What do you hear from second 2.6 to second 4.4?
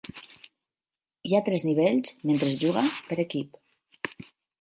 juga, per equip.